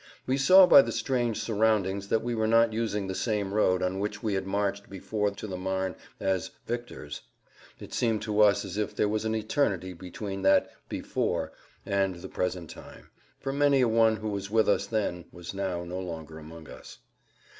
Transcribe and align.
We 0.25 0.35
saw 0.35 0.65
by 0.65 0.81
the 0.81 0.91
strange 0.91 1.39
surroundings 1.39 2.07
that 2.07 2.23
we 2.23 2.33
were 2.33 2.47
not 2.47 2.73
using 2.73 3.05
the 3.05 3.13
same 3.13 3.53
road 3.53 3.83
on 3.83 3.99
which 3.99 4.23
we 4.23 4.33
had 4.33 4.47
marched 4.47 4.89
before 4.89 5.29
to 5.29 5.45
the 5.45 5.57
Marne 5.57 5.93
as 6.19 6.49
"victors." 6.65 7.21
"Before!" 7.77 7.85
It 7.85 7.93
seemed 7.93 8.23
to 8.23 8.41
us 8.41 8.65
as 8.65 8.77
if 8.79 8.95
there 8.95 9.07
was 9.07 9.25
an 9.25 9.35
eternity 9.35 9.93
between 9.93 10.41
that 10.41 10.71
"before" 10.89 11.51
and 11.85 12.15
the 12.15 12.29
present 12.29 12.71
time, 12.71 13.11
for 13.39 13.53
many 13.53 13.81
a 13.81 13.87
one 13.87 14.15
who 14.15 14.29
was 14.29 14.49
with 14.49 14.67
us 14.67 14.87
then 14.87 15.25
was 15.31 15.53
now 15.53 15.83
no 15.83 15.99
longer 15.99 16.39
among 16.39 16.67
us. 16.67 16.97